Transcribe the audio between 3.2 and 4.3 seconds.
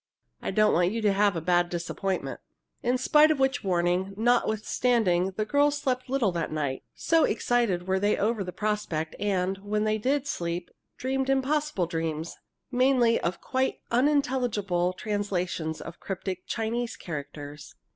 of which warning,